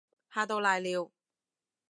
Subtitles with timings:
[0.31, 1.11] 嚇到瀨尿